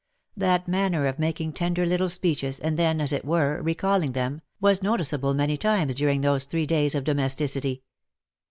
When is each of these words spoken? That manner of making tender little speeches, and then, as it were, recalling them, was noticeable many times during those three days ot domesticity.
That 0.35 0.67
manner 0.67 1.05
of 1.05 1.19
making 1.19 1.53
tender 1.53 1.85
little 1.85 2.09
speeches, 2.09 2.59
and 2.59 2.75
then, 2.75 2.99
as 2.99 3.13
it 3.13 3.23
were, 3.23 3.61
recalling 3.61 4.13
them, 4.13 4.41
was 4.59 4.81
noticeable 4.81 5.35
many 5.35 5.57
times 5.57 5.93
during 5.93 6.21
those 6.21 6.45
three 6.45 6.65
days 6.65 6.95
ot 6.95 7.03
domesticity. 7.03 7.83